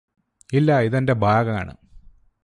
[0.49, 1.73] ഇല്ലാ ഇതെന്റെ ബാഗാണ്